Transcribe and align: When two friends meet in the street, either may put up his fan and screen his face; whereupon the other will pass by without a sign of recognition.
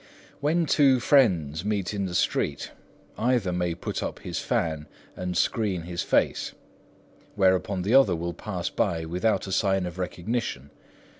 When 0.39 0.65
two 0.65 0.99
friends 0.99 1.63
meet 1.63 1.93
in 1.93 2.07
the 2.07 2.15
street, 2.15 2.71
either 3.19 3.53
may 3.53 3.75
put 3.75 4.01
up 4.01 4.17
his 4.17 4.39
fan 4.39 4.87
and 5.15 5.37
screen 5.37 5.83
his 5.83 6.01
face; 6.01 6.53
whereupon 7.35 7.83
the 7.83 7.93
other 7.93 8.15
will 8.15 8.33
pass 8.33 8.67
by 8.71 9.05
without 9.05 9.45
a 9.45 9.51
sign 9.51 9.85
of 9.85 9.99
recognition. 9.99 10.71